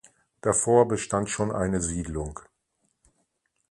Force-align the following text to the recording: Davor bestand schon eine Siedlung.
Davor 0.41 0.87
bestand 0.87 1.29
schon 1.29 1.51
eine 1.51 1.79
Siedlung. 1.79 2.39